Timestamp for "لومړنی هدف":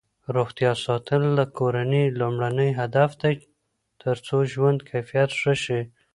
2.19-3.11